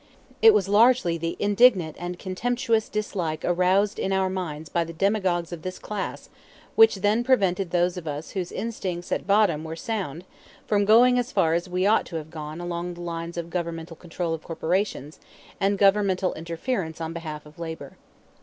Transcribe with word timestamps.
It 0.41 0.55
was 0.55 0.67
largely 0.67 1.19
the 1.19 1.37
indignant 1.39 1.95
and 1.99 2.17
contemptuous 2.17 2.89
dislike 2.89 3.45
aroused 3.45 3.99
in 3.99 4.11
our 4.11 4.31
minds 4.31 4.67
by 4.67 4.83
the 4.83 4.93
demagogues 4.93 5.51
of 5.53 5.61
this 5.61 5.77
class 5.77 6.27
which 6.75 6.95
then 7.01 7.23
prevented 7.23 7.69
those 7.69 7.97
of 7.97 8.07
us 8.07 8.31
whose 8.31 8.51
instincts 8.51 9.11
at 9.11 9.27
bottom 9.27 9.63
were 9.63 9.75
sound 9.75 10.25
from 10.65 10.85
going 10.85 11.19
as 11.19 11.31
far 11.31 11.53
as 11.53 11.69
we 11.69 11.85
ought 11.85 12.07
to 12.07 12.15
have 12.15 12.31
gone 12.31 12.59
along 12.59 12.95
the 12.95 13.01
lines 13.01 13.37
of 13.37 13.51
governmental 13.51 13.95
control 13.95 14.33
of 14.33 14.41
corporations 14.41 15.19
and 15.59 15.77
governmental 15.77 16.33
interference 16.33 16.99
on 16.99 17.13
behalf 17.13 17.45
of 17.45 17.59
labor. 17.59 17.95